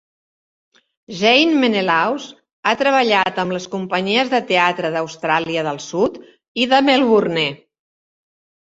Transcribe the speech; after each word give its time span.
Jane 1.17 1.59
Menelaus 1.63 2.25
ha 2.69 2.73
treballat 2.81 3.39
amb 3.45 3.57
les 3.57 3.69
companyies 3.77 4.35
de 4.35 4.41
teatre 4.53 4.93
d'Austràlia 4.97 5.69
del 5.71 5.83
Sud 5.91 6.21
i 6.65 6.71
de 6.75 6.83
Melbourne. 6.91 7.51